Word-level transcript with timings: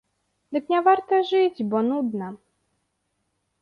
Дык 0.57 0.63
не 0.75 0.79
варта 0.87 1.21
жыць, 1.31 1.65
бо 1.75 1.85
нудна. 1.93 2.35